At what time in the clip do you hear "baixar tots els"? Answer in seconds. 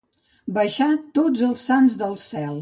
0.55-1.67